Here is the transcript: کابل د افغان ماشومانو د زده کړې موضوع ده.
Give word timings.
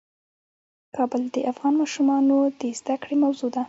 کابل 0.95 1.21
د 1.33 1.35
افغان 1.51 1.73
ماشومانو 1.81 2.37
د 2.59 2.61
زده 2.79 2.95
کړې 3.01 3.15
موضوع 3.23 3.49
ده. 3.53 3.59